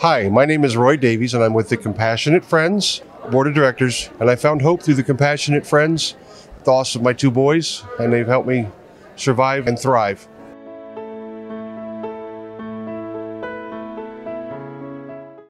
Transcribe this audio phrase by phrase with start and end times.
[0.00, 3.00] Hi, my name is Roy Davies, and I'm with the Compassionate Friends
[3.30, 4.10] Board of Directors.
[4.20, 6.16] And I found hope through the Compassionate Friends,
[6.64, 8.68] the loss of my two boys, and they've helped me
[9.16, 10.28] survive and thrive.